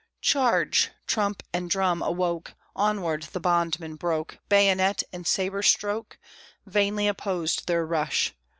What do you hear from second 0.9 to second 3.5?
trump and drum awoke; Onward the